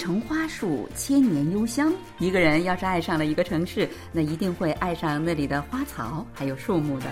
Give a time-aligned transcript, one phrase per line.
[0.00, 1.92] 城花树，千年幽香。
[2.18, 7.06] 一个人要是爱上了一个城市，那一定会爱上那里的花草还有树木的。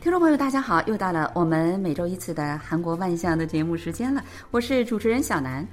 [0.00, 5.66] 听众朋友，大家好，又到了我们每周一次的韩国万象的节目时间了，我是主持人小南。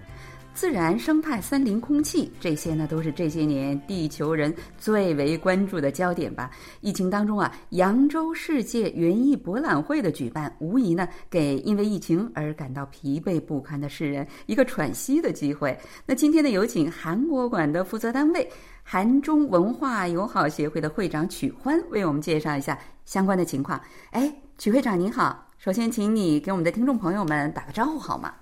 [0.54, 6.51] 自然生态、森林、空气，这些呢都是这些年地球人最为关注的焦点吧。
[6.82, 15.78] 疫情当中啊，扬州世界园艺博览会的举办，无疑呢给因为疫情而感到疲惫不堪的世人一个喘息的机会。
[16.06, 18.45] 那今天呢，有请韩国馆的负责单位
[18.84, 23.79] 韩中文化友好协会的会长曲欢为我们介绍一下相关的情况。
[24.11, 28.34] 哎，曲会长您好，首先请你给我们的听众朋友们打个招呼好吗？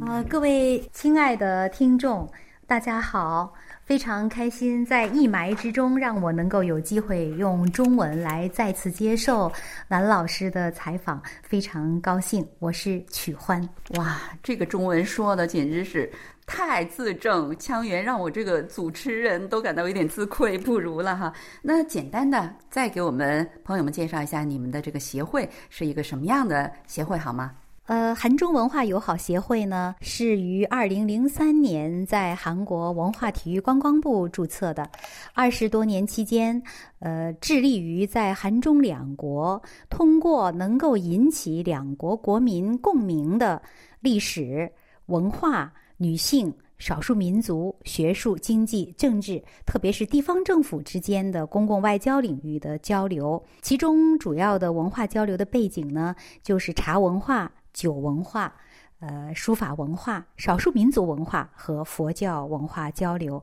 [0.00, 2.30] 啊，各位亲爱的听众，
[2.66, 3.52] 大家好！
[3.84, 9.50] 非常开心，在一霾之中，让我能够有机会用中文来再次接受
[9.88, 12.46] 兰老师的采访，非常高兴。
[12.60, 16.10] 我是曲欢，哇，这个中文说的简直是
[16.46, 21.32] 太字正腔圆，让我这个主持人都感到有点自愧不如了哈。
[21.60, 27.52] 那简单的再给我们朋友们介绍一下，你们的这个协会是一个什么样的协会好吗？
[27.86, 34.88] 呃，韩中文化友好协会呢，是于二零零三年在韩国文化体育观光部注册的。
[35.34, 36.62] 二十多年期间，
[37.00, 39.60] 呃，致力于在韩中两国
[39.90, 43.60] 通过能够引起两国国民共鸣的
[43.98, 44.70] 历史
[45.06, 53.42] 文化、女性、少数民族、学术、经济、政治，特别是地方政府之间的公共外交领域的交流。
[53.60, 57.50] 其中主要的文化交流的背景呢，就是茶文化。
[57.72, 58.54] 酒文化、
[59.00, 63.42] 呃书法文化、少数民族文化和佛教文化交流，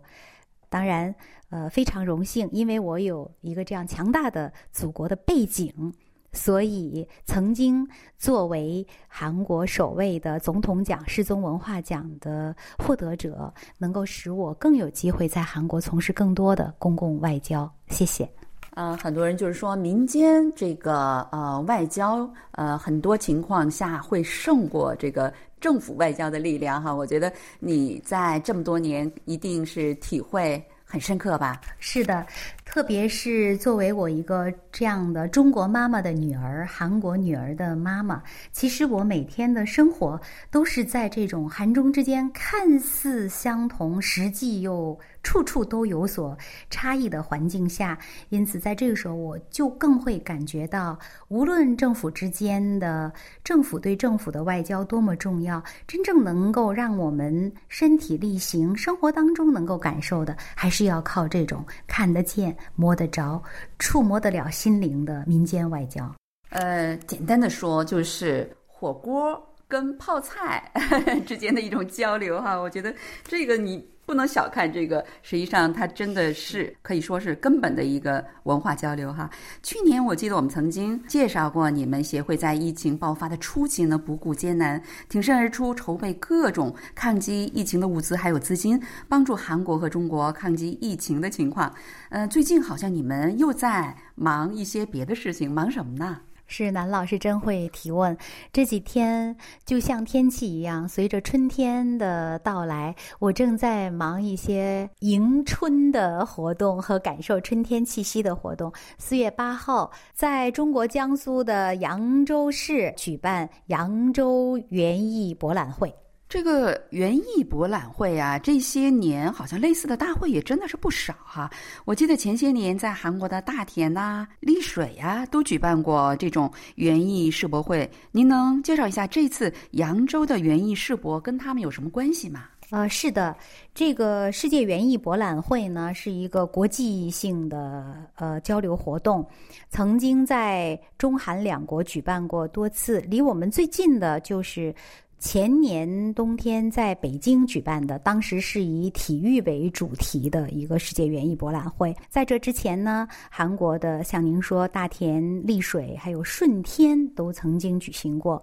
[0.69, 1.13] 当然，
[1.49, 5.93] 呃非常荣幸，因为我有一个这样强大的祖国的背景，
[6.31, 7.87] 所以曾经
[8.17, 17.69] 作为韩国首位的总统奖世宗文化奖的获得者，能够使我更有机会在韩国从事更多的公共外交。
[17.87, 18.29] 谢谢。
[18.75, 26.93] 呃，很多人就是说民间这个呃外交，呃很多情况下会胜过这个政府外交的力量哈。
[26.93, 31.59] 我觉得你在这么多年一定是体会很深刻吧？
[31.79, 32.25] 是的，
[32.71, 38.21] 特别是作为我一个这样的中国妈妈的女儿，韩国女儿的妈妈，
[38.51, 40.21] 其实我每天的生活
[40.51, 44.97] 都是在这种韩中之间看似相同，实际又。
[45.21, 46.35] 处处都有所
[46.69, 47.99] 差异的环境下，
[48.29, 50.97] 因此在这个时候，我就更会感觉到，
[51.27, 53.11] 无论政府之间的
[53.43, 63.41] 政府对政府的外交多么重要，真正能够让我们身体力行、生活当中能够感受的，还是要靠这种看得见、摸得着、
[63.77, 66.13] 触摸得了心灵的民间外交。
[66.49, 70.71] 呃，简单的说，就是火锅跟泡菜
[71.27, 72.55] 之间的一种交流哈。
[72.55, 72.93] 我觉得
[73.23, 73.87] 这个你。
[74.09, 79.29] 不能小看这个，实际上它真的是可以说是根本的一个文化交流哈。
[79.61, 91.71] 去年我记得我们曾经介绍过，你们协会在疫情爆发的初期呢，不顾艰难，挺身而出，筹备各种抗击疫情的物资还有资金，帮助韩国和中国抗击疫情的情况。
[92.09, 96.19] 呃，最近好像你们又在忙一些别的事情，忙什么呢？
[96.49, 98.17] 是南老师真会提问。
[98.51, 108.73] 这几天就像天气一样，随着春天的到来，我正在忙一些迎春的活动和感受春天气息的活动。
[108.97, 115.93] 四月八号，在中国江苏的扬州市举办扬州园艺博览会。
[116.29, 121.49] 这个园艺博览会啊，这些年好像类似的大会也真的是不少哈。
[121.85, 127.89] 我记得前些年在韩国的大田呐、丽水呀，都举办过这种园艺世博会。
[128.11, 132.43] 您能介绍一下这次扬州的园艺世博跟他们有什么关系吗？
[132.69, 133.35] 呃，是的，
[133.73, 139.27] 这个世界园艺博览会呢是一个国际性的呃交流活动，
[139.71, 143.01] 曾经在中韩两国举办过多次。
[143.01, 144.71] 离我们最近的就是。
[145.19, 151.93] 前年冬天在北京举办的，当时是以体育为主题的一个世界园艺博览会。
[152.07, 158.41] 在这之前呢，韩国的像您说大田、丽水还有顺天都曾经举行过。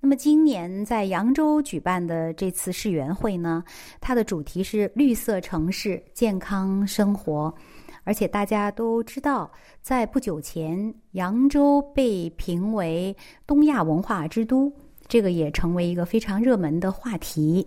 [0.00, 3.62] 那么今年在扬州举办的这次世园会呢，
[4.00, 7.54] 它的主题是绿色城市、健康生活。
[8.02, 9.48] 而且大家都知道，
[9.80, 14.72] 在不久前，扬州被评为东亚文化之都。
[15.08, 17.66] 这个也成为一个非常热门的话题。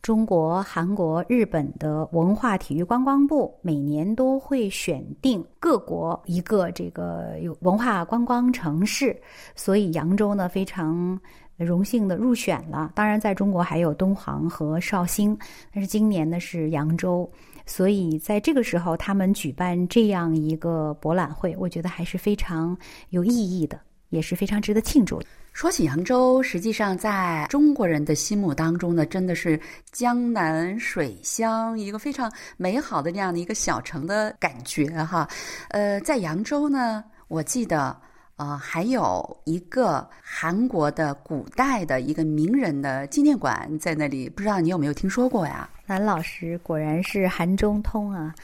[0.00, 9.20] 中国、韩国、日本的文化体育观光部每年都会选定各国一个这个有文化观光城市，
[9.56, 11.18] 所以扬州呢非常
[11.56, 12.92] 荣幸的入选了。
[12.94, 15.36] 当然，在中国还有敦煌和绍兴，
[15.74, 17.28] 但是今年呢是扬州，
[17.66, 22.78] 所以在这个时候他们举办这样一个博览会，我觉得还是非常
[23.10, 25.22] 有意义的，也是非常值得庆祝。
[25.52, 29.60] 说起扬州，实际上在中国人的心目当中呢，真的是
[29.90, 35.28] 江南水乡，一个非常美好的这样的一个小城的感觉哈。
[35.70, 37.96] 呃，在扬州呢，我记得。
[38.38, 45.68] 呃，还有一个韩国的古代的一个名人的纪念馆在那里，不知道你有没有听说过呀？
[45.88, 48.34] 南老师果然是韩中通啊！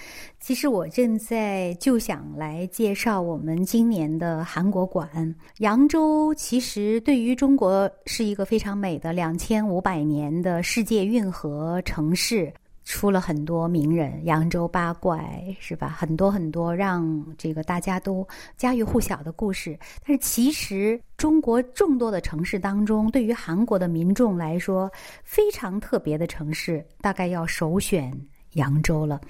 [0.41, 5.35] 其实我正在就想来介绍我们今年的韩国馆。
[5.58, 12.50] 扬州其实对于中国是一个非常美的两千五百年的世界运河城市。
[12.84, 15.88] 出了很多名人，扬州八怪是吧？
[15.88, 18.26] 很多很多让这个大家都
[18.56, 19.78] 家喻户晓的故事。
[20.06, 24.90] 但是其实中国众多的城市当中，对于韩国的民众来说，
[25.22, 28.12] 非常特别的城市，大概要首选
[28.54, 29.20] 扬州了。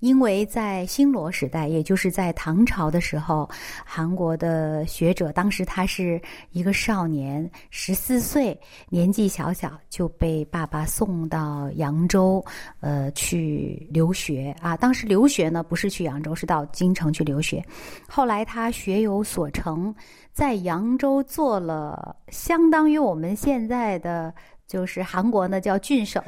[0.00, 3.48] 因为在新罗时代，也就是在唐朝的时候，
[3.86, 8.58] 韩国的学者当时他是一个少年，十四岁，
[8.90, 12.44] 年纪小小就被爸爸送到扬州，
[12.80, 14.76] 呃，去留学啊。
[14.76, 17.64] 当时留学呢，不是去扬州，是到京城去留学。
[18.06, 19.94] 后来他学有所成，
[20.34, 24.34] 在扬州做了相当于我们现在的
[24.74, 26.20] 就是韩国呢叫郡守，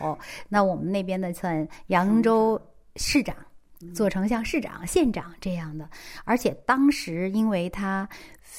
[0.49, 2.61] 那我们那边呢算扬州
[2.95, 3.35] 市长。
[3.95, 5.87] 做成像市长、县长这样的，
[6.25, 8.09] 而且当时因为他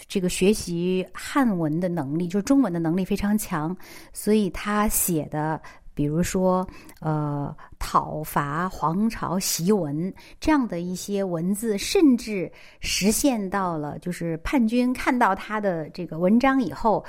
[0.07, 3.75] 这个学习汉文的能力，就是中文的能力非常强，
[4.13, 5.60] 所以他写的，
[5.95, 6.66] 比如说
[7.01, 12.50] 呃讨伐皇朝檄文这样的一些文字，甚至
[12.80, 17.04] 实现到了就是叛军看到他的这个文章以后，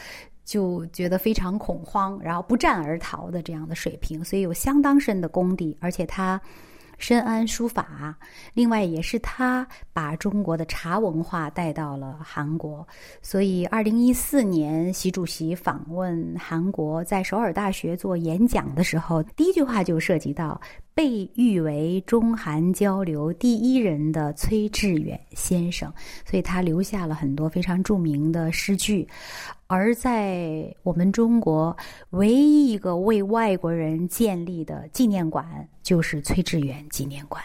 [0.49, 6.41] 就觉得非常恐慌，然后不战而逃的这样的水平，所以有相当深的功底，而且他。
[7.01, 8.13] 深谙书法，
[8.55, 12.85] 另外也是他把中国的茶文化带到了韩国。
[13.23, 20.61] 所以，二零一四年习主席访问韩国，在首尔大学做演讲的时候，第一句话就涉及到
[20.99, 25.89] 被誉为中韩交流第一人的崔致远先生，
[26.29, 29.07] 所以他留下了很多非常著名的诗句。
[29.69, 31.77] 而在我们中国，
[32.11, 35.47] 唯一一个为外国人建立的纪念馆
[35.85, 37.41] 就是崔致远纪念馆，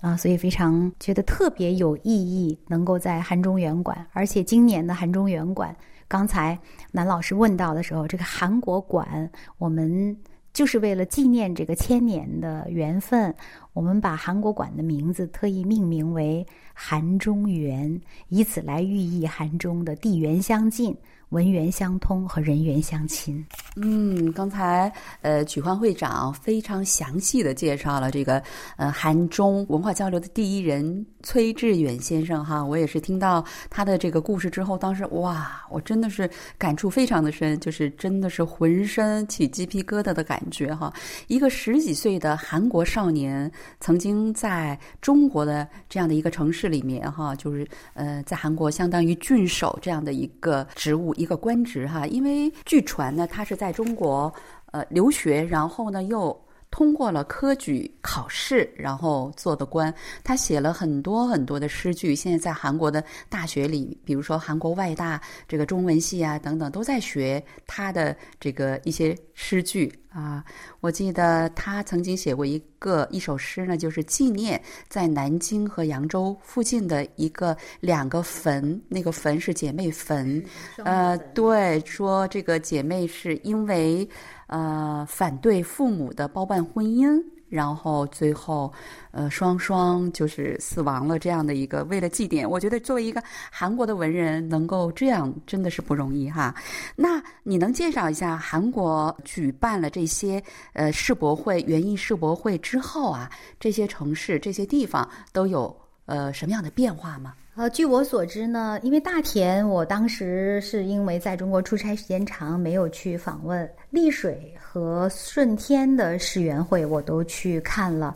[0.00, 4.06] 啊，所以非常觉得特别有意义，能够在韩中原馆。
[4.12, 5.74] 而且今年的韩中原馆，
[6.06, 6.56] 刚才
[6.92, 9.28] 南老师问到的时候，这个韩国馆，
[9.58, 10.16] 我们
[10.52, 13.34] 就是为了纪念这个千年的缘分，
[13.72, 20.96] 我们把韩国馆的名字特意命名为韩中原，以此来寓意韩中的地缘相近。
[21.32, 23.44] 文源相通和人缘相亲。
[23.76, 24.92] 嗯，刚才
[25.22, 28.40] 呃，曲焕会长非常详细的介绍了这个
[28.76, 32.62] 呃韩中文化交流的第一人崔志远先生哈。
[32.62, 40.92] 我也是听到他的这个故事之后，当时哇，我真的是感触非常的深，就是真的是浑身起鸡皮疙瘩的感觉哈。
[41.28, 43.50] 一个十几岁的韩国少年，
[43.80, 51.14] 曾经在中国的这样的一个城市里面哈，就是呃，在韩国相当于郡守这样的一个职务。
[51.22, 54.32] 一个官职哈，因为据传呢，他是在中国
[54.72, 56.36] 呃留学，然后呢又
[56.68, 59.94] 通过了科举考试，然后做的官。
[60.24, 69.92] 他写了很多很多的诗句，现在在韩国的大学里，比如说韩国外大这个中文系啊等等，都在学他的这个一些诗句。
[70.14, 70.44] 啊，
[70.80, 80.44] 我记得他曾经写过一个一首诗呢，就是纪念在南京和扬州附近的一个两个坟，那个坟是姐妹坟，
[80.84, 84.06] 呃，对，说这个姐妹是因为
[84.48, 87.22] 呃反对父母的包办婚姻。
[87.52, 88.72] 然后最后，
[89.10, 91.18] 呃，双双就是死亡了。
[91.18, 96.54] 这样的一个为了祭奠，我觉得作为一个韩国的文人，能够这样真的是不容易哈。
[96.96, 100.42] 那你能介绍一下韩国举办了这些
[100.72, 103.30] 呃世博会、园艺世博会之后啊，
[103.60, 107.34] 这些城市、这些地方都有呃什么样的变化吗？
[107.54, 118.14] 呃，据我所知呢，因为大田，我当时是因为在中国出差时间长，没有去访问丽水和顺天的世园会，我都去看了。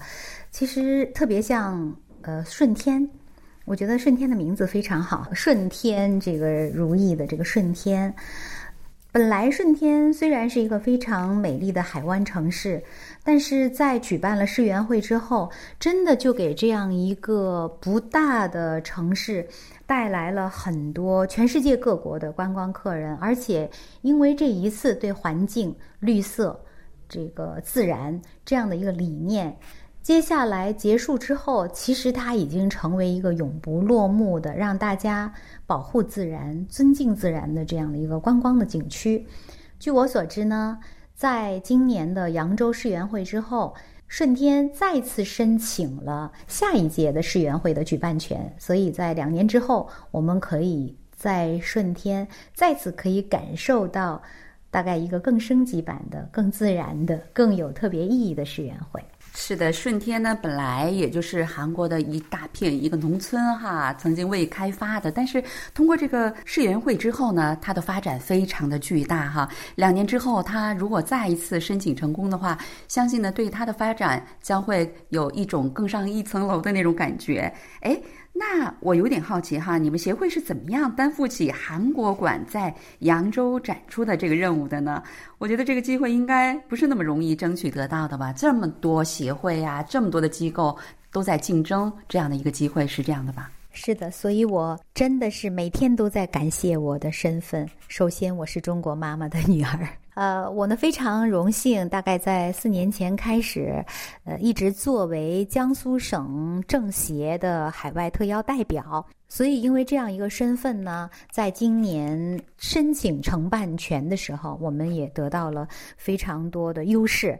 [0.51, 3.07] 其实特别像呃顺天，
[3.67, 8.13] 我觉得顺天的名字非常好，顺天这个如意的这个顺天。
[9.17, 12.85] 本来顺天虽然是一个非常美丽的海湾城市，
[13.25, 19.49] 但是在举办了世园会之后，真的就给这样一个不大的城市
[19.87, 23.71] 带来了很多全世界各国的观光客人，而且
[24.03, 26.63] 因为这一次对环境、绿色、
[27.09, 29.57] 这个自然这样的一个理念。
[30.07, 35.35] 接下来结束之后，其实它已经成为一个永不落幕的，让大家
[35.67, 39.27] 保护自然、尊敬自然的这样的一个观光的景区。
[39.81, 40.79] 据我所知呢，
[41.13, 43.75] 在今年的扬州世园会之后，
[44.07, 54.23] 顺天再次申请了下一届的世园会的举办权，所以在两年之后，我们可以在顺天再次可以感受到
[54.71, 59.03] 大概一个更升级版的、更自然的、更有特别意义的世园会。
[59.39, 69.47] 是的，顺天呢本来也就是韩国的一大片一个农村哈，曾经未开发的，但是通过这个世园会之后呢，它的发展非常的巨大哈。
[69.75, 72.57] 两年之后，它如果再一次申请成功的话，
[72.89, 77.53] 相信呢对它的发展将会有一种更上一层楼的那种感觉。
[77.83, 77.95] 哎。
[78.39, 85.03] 那我有点好奇哈，你们协会是怎么样担负起韩国馆在扬州展出的这个任务的呢？
[85.39, 88.35] 我觉得这个机会应该不是那么容易争取得到的吧？
[88.35, 90.77] 这么多协会呀，这么多的机构
[91.11, 93.51] 都在竞争这样的一个机会，是这样的吧？
[93.79, 97.69] 是的，所以我真的是每天都在感谢我的身份。
[97.89, 99.87] 首先，我是中国妈妈的女儿。
[100.17, 103.85] 呃，我呢非常荣幸，大概在四年前开始，
[104.25, 109.07] 呃，一直作为江苏省政协的海外特邀代表。
[109.29, 115.69] 所以，因为这样一个身份呢，在今年申请承办权的时候，我们也得到了
[115.99, 117.39] 非常多的优势。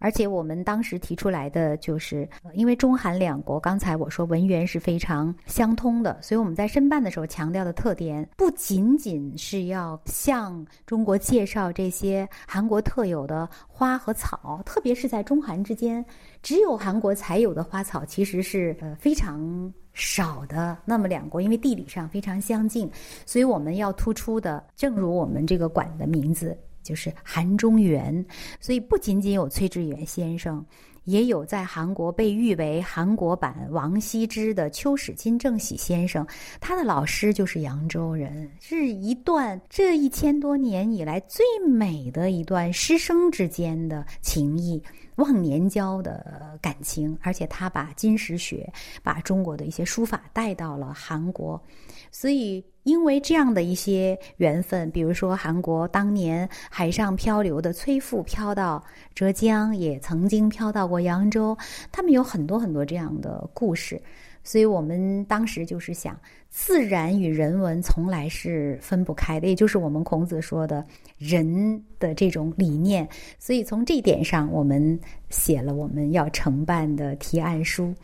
[0.00, 16.04] 而且我们当时提出来的就是，因为中韩两国刚才我说文源是非常相通的，所以我们在申办的时候强调的特点，不仅仅是要向中国介绍这些韩国特有的花和草，特别是在中韩之间，
[16.42, 20.78] 只有韩国才有的花草，其实是呃非常少的。
[20.86, 22.90] 那么两国因为地理上非常相近，
[23.26, 26.56] 所以我们要突出的，正如我们这个馆的名字。
[26.82, 28.24] 就是韩中元，
[28.60, 30.64] 所以不仅仅有崔致远先生，
[31.04, 36.26] 也有在韩国被誉为韩国版王羲之的秋史金正喜先生，
[36.60, 44.82] 他的老师就是扬州人，是一段这一千多年以来最美的一段师生之间的情谊。
[45.16, 48.72] 忘年交的感情，而且他把金石学、
[49.02, 51.62] 把中国的一些书法带到了韩国，
[52.10, 58.82] 所以因为这样的一些缘分，比如说韩国当年海上漂流的崔富漂到
[59.14, 61.56] 浙江，也曾经漂到过扬州，
[61.92, 64.00] 他们有很多很多这样的故事。
[64.42, 66.18] 所以我们当时就是想，
[66.48, 70.82] 自然与人文从来是分不开的，也就是我们孔子说的
[71.18, 73.06] 人的这种理念。
[73.38, 77.94] 所以从这一点上，我们写了我们要承办的提案书。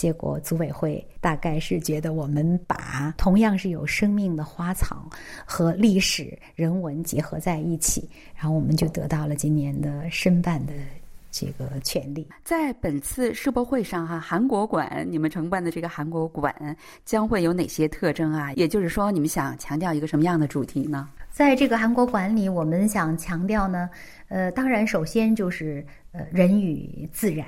[0.00, 5.06] 结果组委会大概是觉得我们把同样是有生命的花草
[5.44, 10.72] 和历史人文结合在一起，然后我们就得到了今年的申办的。
[11.32, 16.52] 这个权利，在本次世博会上哈，韩国馆你们承办的这个韩国馆
[17.04, 18.52] 将会有哪些特征啊？
[18.54, 21.08] 也就是说，你们想强调一个什么样的主题呢？
[21.30, 23.88] 在这个韩国馆里，我们想强调呢，
[24.26, 27.46] 呃，当然首先就是呃人与自然，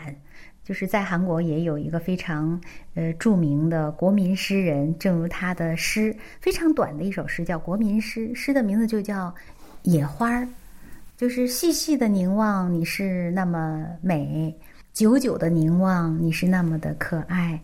[0.64, 2.60] 就是在韩国也有一个非常
[2.94, 9.28] 呃著名的国民诗人，正如他的诗非常短的一首诗叫《国民诗》，诗的名字就叫
[9.82, 10.42] 《野花儿》。
[11.14, 14.52] 就是细细的凝望，你是那么美；
[14.92, 17.60] 久久的凝望，你是那么的可爱。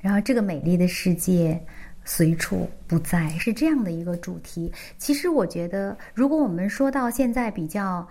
[0.00, 1.60] 然后，这个美丽的世界
[2.04, 4.72] 随处不在，是这样的一个主题。
[4.96, 8.06] 其实，我觉得，如果我们说到现在比较，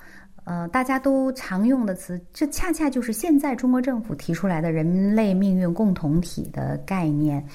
[0.49, 7.45] 呃，大家都常用的词，这恰恰就是现在中国政府提出来的人类命运共同体的概念。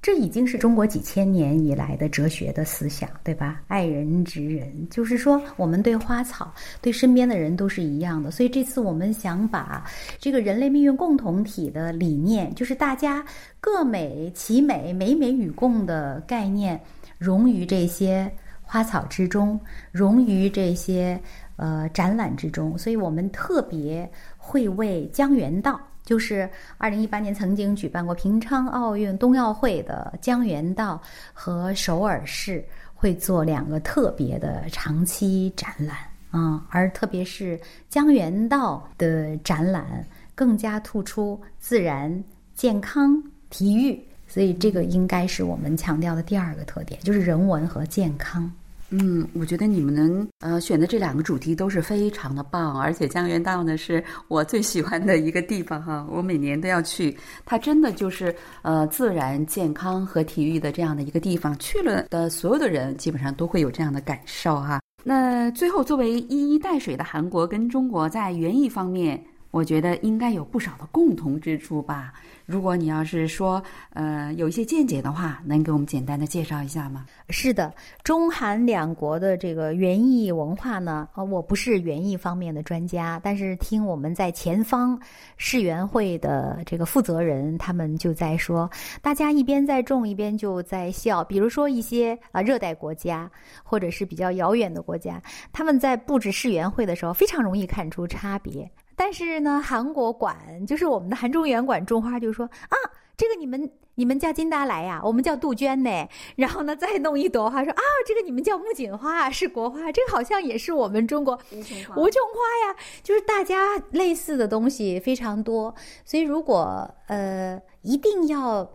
[0.00, 3.60] 这已经是中国几千年以来的哲学的思想，对吧？
[3.68, 8.30] 爱人之人，就是说我们对花草、对身边的人都是一样的。
[8.30, 9.84] 所以这次我们想把
[10.18, 13.22] 这个人类命运共同体的理念，就是大家
[13.60, 16.80] 各美其美、美美与共的概念，
[17.18, 18.28] 融于这些
[18.62, 19.60] 花草之中，
[19.92, 21.20] 融于这些
[21.62, 22.76] 呃展览之中。
[22.76, 25.80] 所以我们特别会为江原道。
[26.04, 31.00] 就是二零一八年曾经举办过平昌奥运冬奥会的江原道
[31.32, 35.96] 和首尔市会做两个特别的长期展览
[36.32, 40.04] 啊，而特别是江原道的展览
[40.34, 48.50] 更加突出自然、健康、体育，所以这个应该是我们强调的第二个特点，就是人文和健康。
[48.94, 57.16] 嗯，我觉得你们能呃选的这两个主题都是非常的棒，而且江原道呢是我最喜欢的一个地方哈，我每年都要去。
[57.46, 64.78] 它真的就是呃自然、健康和体育的这样的一个地方，去了的所有的人基本上都会有这样的感受哈。
[65.02, 69.20] 那最后，作为一衣带水的韩国跟中国在园艺方面，
[69.52, 72.12] 我觉得应该有不少的共同之处吧。
[72.46, 77.06] 如果你要是说，呃，有一些见解的话，能给我们简单的介绍一下吗？
[77.28, 84.98] 是的，中韩两国的这个园艺文化呢，呃，我不是园艺方面的专家，但是听我们在前方
[85.36, 88.68] 世园会的这个负责人，他们就在说，
[89.02, 91.22] 大家一边在种，一边就在笑。
[91.22, 93.30] 比如说一些啊热带国家，
[93.62, 98.68] 或者是比较遥远的国家，他们在布置世园会的时候，非常容易看出差别。
[99.04, 102.76] 但是呢，韩国管就是我们的韩中园管种花，就说啊，
[103.16, 106.08] 这个你们你们叫金达莱呀，我们叫杜鹃呢。
[106.36, 112.76] 然后呢，再弄一朵花，说啊，这个你们叫木槿花，是国花，这个好像也是我们中国 无穷花呀。
[113.02, 118.70] 就是大家类似的东西非常多，所以如果呃一定要。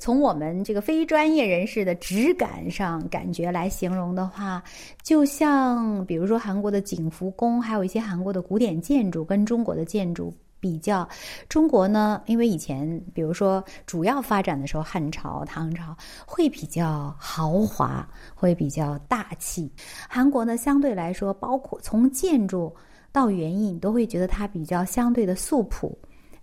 [0.00, 4.62] 从我们这个非专业人士的质感上感觉来形容的话，
[5.02, 11.08] 就像比如说韩国的景福宫，还有一些韩国的古典建筑跟中国的建筑比较。
[11.48, 15.96] 中国呢，因为以前比如说主要发展的时候，汉朝、唐朝
[16.26, 19.70] 会比较豪华，会比较大气。
[20.08, 22.74] 韩国呢，相对来说，包括从建筑
[23.12, 25.96] 到园艺，你都会觉得它比较相对的素朴、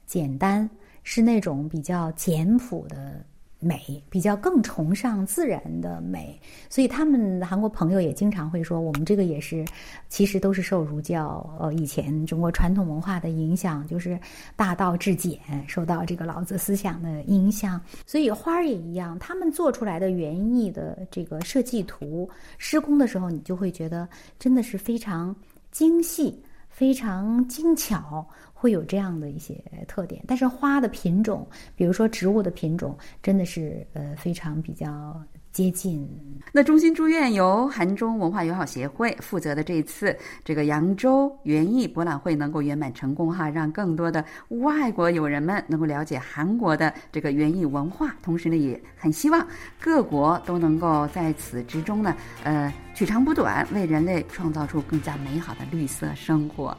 [0.05, 0.70] 简单，
[1.03, 3.25] 是那种比较简朴的。
[3.63, 6.38] 美比较更崇尚自然的美，
[6.68, 9.63] 所以他们韩国朋友也经常会说，我们这个也是，
[10.10, 14.20] 其实都是受儒教呃以前中国传统文化的影响，就是
[14.56, 17.80] 大道至简，受到这个老子思想的影响。
[18.06, 22.27] 所以花儿也一样，他们做出来的园艺的这个设计图
[22.58, 25.36] 施工的时候，你就会觉得真的是非常
[25.70, 28.27] 精细、非常精巧。
[28.62, 35.20] 会有这样的一些特点，但是花的品种，比如说植物的品种，真的是呃非常比较
[35.52, 36.08] 接近。
[36.52, 49.43] 那衷心祝愿由韩中文化友好协会负责的这一次这个扬州园艺博览会能够圆满成功哈，让更多的外国友人们能够了解韩国的这个园艺文化，同时呢也很希望
[49.80, 56.78] 各国都能够在此之中呢呃取长补短，为人类创造出更加美好的绿色生活。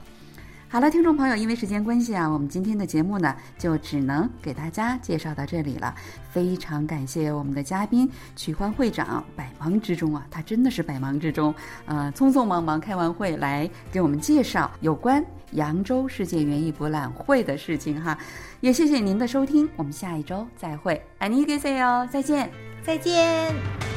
[0.73, 5.95] 好了，听众朋友，因为时间关系啊，我们今天的节目呢就只能给大家介绍到这里了。
[6.31, 11.55] 非常感谢我们的嘉宾曲欢会长，百忙之中啊，他真的是百忙之中，
[11.85, 18.17] 呃，匆匆忙忙开完会来给我们介绍有关扬州世界园艺博览会的事情哈。
[18.61, 22.51] 也谢谢您的收听，我们下一周再会，爱你给谁哦，再见，
[22.83, 23.92] 再见。